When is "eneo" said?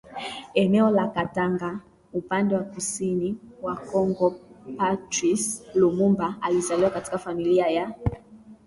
0.53-0.89